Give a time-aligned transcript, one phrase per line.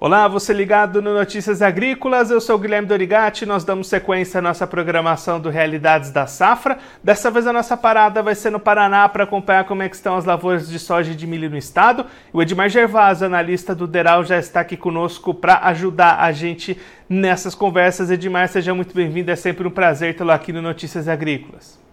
[0.00, 4.64] Olá, você ligado no Notícias Agrícolas, eu sou Guilherme Dorigati, nós damos sequência à nossa
[4.64, 6.78] programação do Realidades da Safra.
[7.02, 10.24] Dessa vez a nossa parada vai ser no Paraná para acompanhar como é estão as
[10.24, 12.06] lavouras de soja e de milho no estado.
[12.32, 17.56] O Edmar Gervásio, analista do Deral, já está aqui conosco para ajudar a gente nessas
[17.56, 18.08] conversas.
[18.08, 21.87] Edmar, seja muito bem-vindo, é sempre um prazer tê-lo aqui no Notícias Agrícolas.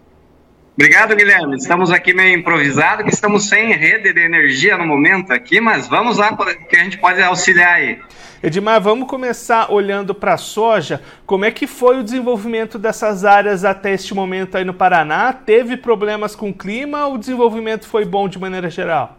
[0.76, 1.56] Obrigado, Guilherme.
[1.56, 6.18] Estamos aqui meio improvisado, que estamos sem rede de energia no momento aqui, mas vamos
[6.18, 6.36] lá
[6.68, 7.98] que a gente pode auxiliar aí.
[8.42, 11.02] Edmar, vamos começar olhando para a soja.
[11.24, 15.32] Como é que foi o desenvolvimento dessas áreas até este momento aí no Paraná?
[15.32, 19.18] Teve problemas com o clima ou o desenvolvimento foi bom de maneira geral?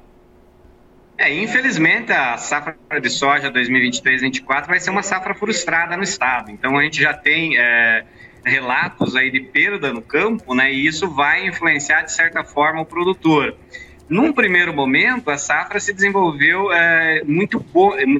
[1.17, 6.51] É, infelizmente a safra de soja 2023-24 vai ser uma safra frustrada no estado.
[6.51, 8.05] Então a gente já tem é
[8.47, 10.71] relatos aí de perda no campo, né?
[10.71, 13.55] E isso vai influenciar de certa forma o produtor.
[14.09, 17.63] Num primeiro momento, a safra se desenvolveu é, muito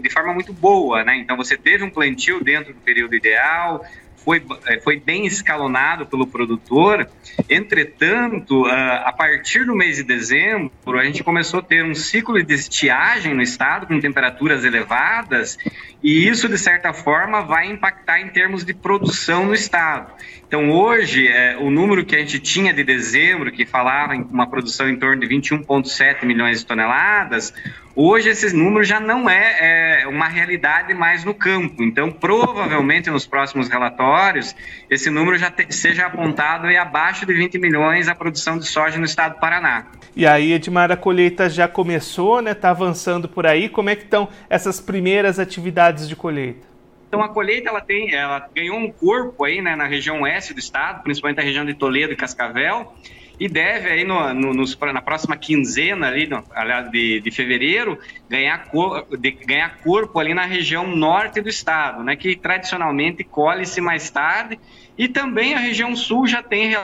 [0.02, 1.18] de forma muito boa, né?
[1.18, 3.86] Então você teve um plantio dentro do período ideal,
[4.28, 7.08] foi, é, foi bem escalonado pelo produtor.
[7.50, 12.54] Entretanto, a partir do mês de dezembro, a gente começou a ter um ciclo de
[12.54, 15.58] estiagem no estado, com temperaturas elevadas,
[16.04, 20.12] e isso, de certa forma, vai impactar em termos de produção no estado.
[20.48, 24.48] Então, hoje, é, o número que a gente tinha de dezembro, que falava em uma
[24.48, 27.54] produção em torno de 21,7 milhões de toneladas,
[27.94, 31.84] hoje esse número já não é, é, uma realidade mais no campo.
[31.84, 34.56] Então, provavelmente, nos próximos relatórios,
[34.90, 38.98] esse número já te, seja apontado e abaixo de 20 milhões a produção de soja
[38.98, 39.88] no estado do Paraná.
[40.16, 42.52] E aí, Edmar, a colheita já começou, né?
[42.52, 43.68] Está avançando por aí.
[43.68, 46.77] Como é que estão essas primeiras atividades de colheita?
[47.08, 50.60] Então a colheita ela tem, ela ganhou um corpo aí, né, na região oeste do
[50.60, 52.94] estado, principalmente na região de Toledo e Cascavel,
[53.40, 56.44] e deve aí no, no, nos, na próxima quinzena ali, no,
[56.92, 62.16] de, de fevereiro, ganhar, cor, de, ganhar corpo ali na região norte do estado, né,
[62.16, 64.60] que tradicionalmente colhe-se mais tarde,
[64.98, 66.76] e também a região sul já tem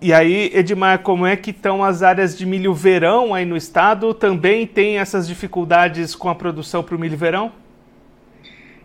[0.00, 4.12] e aí, Edmar, como é que estão as áreas de milho verão aí no estado?
[4.12, 7.63] Também tem essas dificuldades com a produção para o milho verão?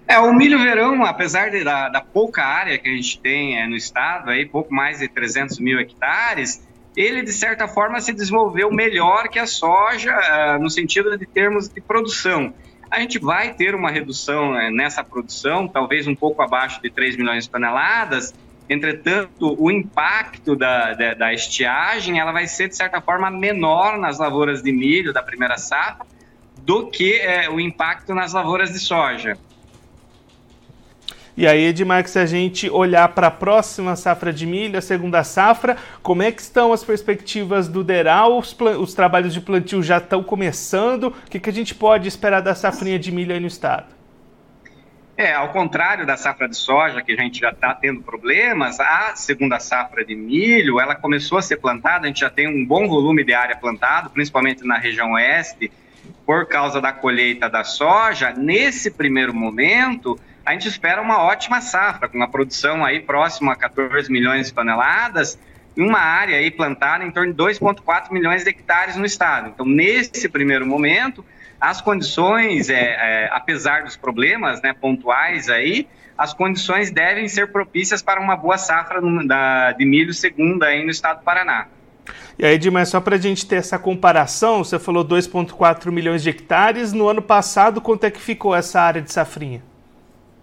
[0.10, 3.68] É, o milho verão, apesar de, da, da, pouca área que a gente tem é,
[3.68, 8.72] no estado, aí, pouco mais de 300 mil hectares, ele, de certa forma, se desenvolveu
[8.72, 12.52] melhor que a soja, uh, no sentido de termos de produção.
[12.90, 17.16] A gente vai ter uma redução uh, nessa produção, talvez um pouco abaixo de 3
[17.16, 18.34] milhões de toneladas,
[18.68, 24.18] entretanto, o impacto da, da, da estiagem ela vai ser, de certa forma, menor nas
[24.18, 26.08] lavouras de milho da primeira safra
[26.64, 29.38] do que uh, o impacto nas lavouras de soja.
[31.40, 35.24] E aí, Edmar, se a gente olhar para a próxima safra de milho, a segunda
[35.24, 38.38] safra, como é que estão as perspectivas do Deral?
[38.38, 41.04] Os, os trabalhos de plantio já estão começando?
[41.04, 43.86] O que, que a gente pode esperar da safrinha de milho aí no estado?
[45.16, 49.16] É, ao contrário da safra de soja, que a gente já está tendo problemas, a
[49.16, 52.86] segunda safra de milho, ela começou a ser plantada, a gente já tem um bom
[52.86, 55.72] volume de área plantado, principalmente na região oeste,
[56.26, 58.34] por causa da colheita da soja.
[58.34, 63.56] Nesse primeiro momento, a gente espera uma ótima safra, com uma produção aí próxima a
[63.56, 65.38] 14 milhões de toneladas,
[65.78, 69.50] uma área aí plantada em torno de 2,4 milhões de hectares no estado.
[69.50, 71.24] Então, nesse primeiro momento,
[71.60, 78.02] as condições, é, é, apesar dos problemas né, pontuais aí, as condições devem ser propícias
[78.02, 81.68] para uma boa safra no, da, de milho segunda aí no estado do Paraná.
[82.38, 86.30] E aí, Edmar, só para a gente ter essa comparação, você falou 2,4 milhões de
[86.30, 86.92] hectares.
[86.92, 89.62] No ano passado, quanto é que ficou essa área de safrinha?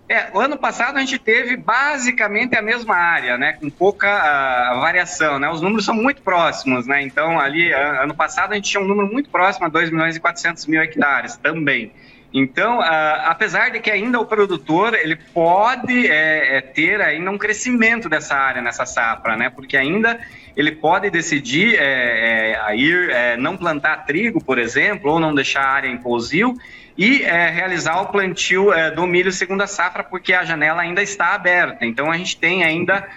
[0.09, 4.81] É, o ano passado a gente teve basicamente a mesma área, né, com pouca uh,
[4.81, 8.71] variação, né, os números são muito próximos, né, então ali, uh, ano passado a gente
[8.71, 11.93] tinha um número muito próximo a 2 milhões e 400 mil hectares também.
[12.39, 18.11] Então, apesar de que ainda o produtor, ele pode é, é, ter ainda um crescimento
[18.11, 20.21] dessa área, nessa safra, né, porque ainda
[20.55, 25.63] ele pode decidir é, é, ir é, não plantar trigo, por exemplo, ou não deixar
[25.63, 26.55] a área em pousio,
[26.99, 31.33] e é, realizar o plantio é, do milho segunda safra, porque a janela ainda está
[31.33, 31.87] aberta.
[31.87, 33.09] Então a gente tem ainda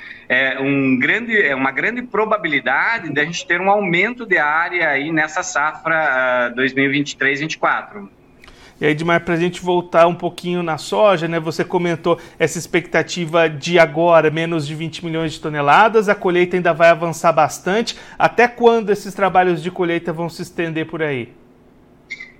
[0.61, 5.41] um grande, uma grande probabilidade de a gente ter um aumento de área aí nessa
[5.41, 8.18] safra uh, 2023-24.
[8.79, 11.37] E aí, Edmar, para a gente voltar um pouquinho na soja, né?
[11.39, 16.73] Você comentou essa expectativa de agora, menos de 20 milhões de toneladas, a colheita ainda
[16.73, 17.97] vai avançar bastante.
[18.17, 21.33] Até quando esses trabalhos de colheita vão se estender por aí?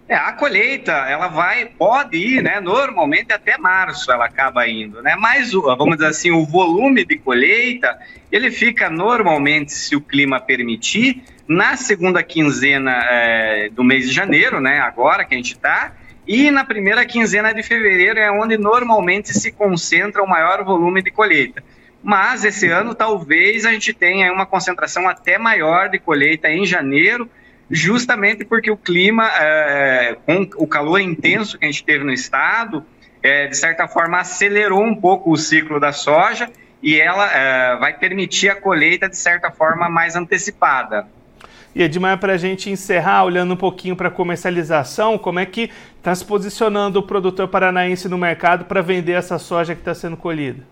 [0.08, 2.60] É, a colheita, ela vai, pode ir, né?
[2.62, 5.16] Normalmente até março ela acaba indo, né?
[5.20, 7.96] Mas, vamos dizer assim, o volume de colheita,
[8.32, 14.62] ele fica normalmente, se o clima permitir, na segunda quinzena é, do mês de janeiro,
[14.62, 14.80] né?
[14.80, 15.92] Agora que a gente está,
[16.30, 21.10] E na primeira quinzena de fevereiro é onde normalmente se concentra o maior volume de
[21.10, 21.64] colheita.
[22.04, 27.28] Mas esse ano talvez a gente tenha uma concentração até maior de colheita em janeiro,
[27.68, 32.86] justamente porque o clima, é, com o calor intenso que a gente teve no estado,
[33.24, 36.48] é, de certa forma acelerou um pouco o ciclo da soja
[36.80, 41.08] e ela é, vai permitir a colheita de certa forma mais antecipada.
[41.76, 45.70] E Edmar, para a gente encerrar, olhando um pouquinho para a comercialização, como é que
[45.98, 50.18] está se posicionando o produtor paranaense no mercado para vender essa soja que está sendo
[50.18, 50.64] colhida?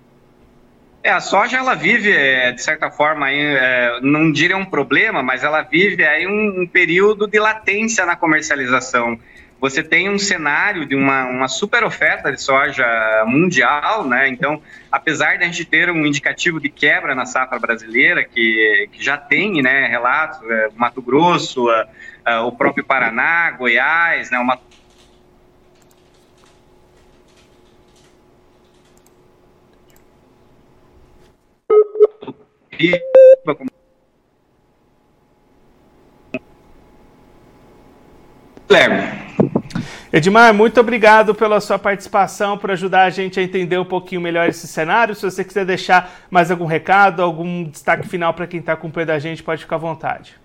[1.04, 5.22] É, a soja ela vive, é, de certa forma, aí, é, não diria um problema,
[5.22, 9.18] mas ela vive aí um, um período de latência na comercialização
[9.60, 12.86] você tem um cenário de uma, uma super oferta de soja
[13.26, 14.30] mundial, né?
[14.30, 14.62] Então,
[14.92, 19.18] apesar de a gente ter um indicativo de quebra na safra brasileira, que, que já
[19.18, 21.88] tem né, relatos, é, Mato Grosso, a,
[22.26, 24.60] a, o próprio Paraná, Goiás, né, uma
[38.68, 39.27] Guilherme.
[40.12, 44.48] Edmar, muito obrigado pela sua participação, por ajudar a gente a entender um pouquinho melhor
[44.48, 45.14] esse cenário.
[45.14, 49.20] Se você quiser deixar mais algum recado, algum destaque final para quem está acompanhando a
[49.20, 50.36] gente, pode ficar à vontade.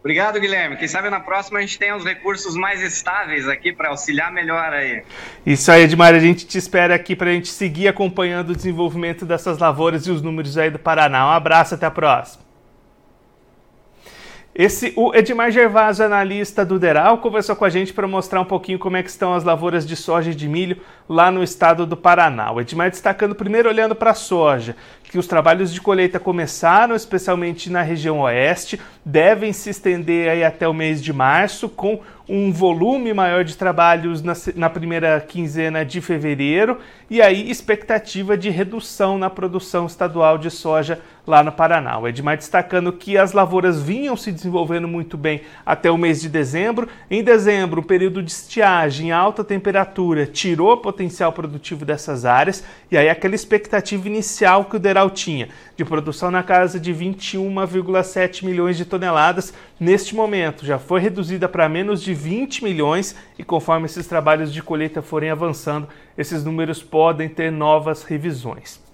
[0.00, 0.76] Obrigado, Guilherme.
[0.76, 4.72] Quem sabe na próxima a gente tem os recursos mais estáveis aqui para auxiliar melhor
[4.72, 5.02] aí.
[5.44, 6.14] Isso aí, Edmar.
[6.14, 10.12] A gente te espera aqui para a gente seguir acompanhando o desenvolvimento dessas lavouras e
[10.12, 11.26] os números aí do Paraná.
[11.26, 12.45] Um abraço, até a próxima.
[14.58, 18.78] Esse, o Edmar Gervásio, analista do Deral, conversou com a gente para mostrar um pouquinho
[18.78, 21.96] como é que estão as lavouras de soja e de milho lá no estado do
[21.96, 22.50] Paraná.
[22.52, 27.70] O Edmar destacando primeiro olhando para a soja, que os trabalhos de colheita começaram, especialmente
[27.70, 33.14] na região oeste, devem se estender aí até o mês de março, com um volume
[33.14, 39.30] maior de trabalhos na, na, primeira quinzena de fevereiro e aí expectativa de redução na
[39.30, 41.98] produção estadual de soja lá no Paraná.
[41.98, 46.28] O Edmar destacando que as lavouras vinham se desenvolvendo muito bem até o mês de
[46.28, 46.88] dezembro.
[47.08, 52.96] Em dezembro, o período de estiagem, alta temperatura, tirou o potencial produtivo dessas áreas e
[52.96, 58.78] aí aquela expectativa inicial que o Deral tinha de produção na casa de 21,7 milhões
[58.78, 64.06] de toneladas, neste momento já foi reduzida para menos de 20 milhões e conforme esses
[64.06, 68.85] trabalhos de colheita forem avançando, esses números podem ter novas revisões.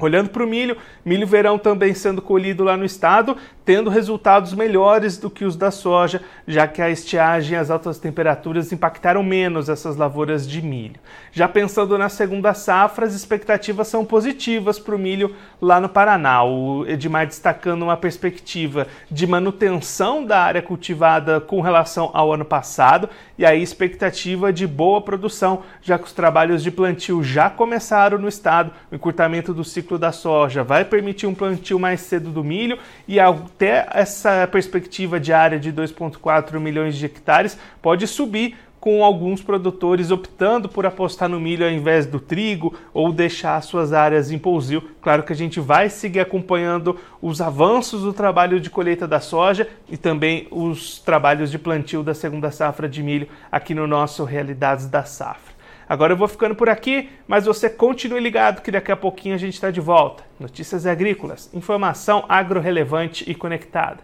[0.00, 5.16] Olhando para o milho, milho verão também sendo colhido lá no estado, tendo resultados melhores
[5.16, 9.68] do que os da soja, já que a estiagem e as altas temperaturas impactaram menos
[9.68, 10.96] essas lavouras de milho.
[11.30, 16.42] Já pensando na segunda safra, as expectativas são positivas para o milho lá no Paraná.
[16.42, 23.08] O Edmar destacando uma perspectiva de manutenção da área cultivada com relação ao ano passado
[23.38, 28.28] e aí expectativa de boa produção, já que os trabalhos de plantio já começaram no
[28.28, 32.42] estado, o encurtamento do ciclo ciclo da soja vai permitir um plantio mais cedo do
[32.42, 39.02] milho e até essa perspectiva de área de 2,4 milhões de hectares pode subir com
[39.02, 44.30] alguns produtores optando por apostar no milho ao invés do trigo ou deixar suas áreas
[44.30, 44.82] em pousio.
[45.00, 49.68] Claro que a gente vai seguir acompanhando os avanços do trabalho de colheita da soja
[49.88, 54.86] e também os trabalhos de plantio da segunda safra de milho aqui no nosso Realidades
[54.86, 55.53] da Safra.
[55.88, 59.38] Agora eu vou ficando por aqui, mas você continue ligado que daqui a pouquinho a
[59.38, 60.24] gente está de volta.
[60.40, 63.98] Notícias agrícolas, informação agro-relevante e conectada.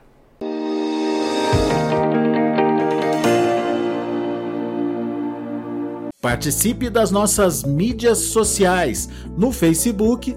[6.20, 9.08] Participe das nossas mídias sociais
[9.38, 10.36] no Facebook